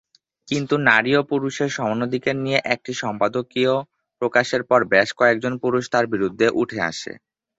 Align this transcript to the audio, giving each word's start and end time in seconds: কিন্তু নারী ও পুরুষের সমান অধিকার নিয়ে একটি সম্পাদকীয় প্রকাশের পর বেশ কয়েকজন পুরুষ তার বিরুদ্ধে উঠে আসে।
কিন্তু 0.47 0.75
নারী 0.89 1.11
ও 1.15 1.31
পুরুষের 1.31 1.69
সমান 1.77 1.99
অধিকার 2.07 2.35
নিয়ে 2.39 2.59
একটি 2.73 2.91
সম্পাদকীয় 3.01 3.73
প্রকাশের 4.21 4.61
পর 4.69 4.79
বেশ 4.93 5.09
কয়েকজন 5.19 5.53
পুরুষ 5.63 5.83
তার 5.93 6.05
বিরুদ্ধে 6.13 6.47
উঠে 6.61 6.79
আসে। 6.89 7.11